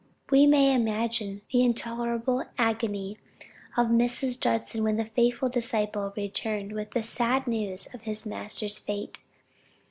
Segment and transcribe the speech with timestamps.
[0.31, 3.19] We may imagine the intolerable agony
[3.77, 4.39] of Mrs.
[4.39, 9.19] Judson when the faithful disciple returned with the sad news of his master's fate.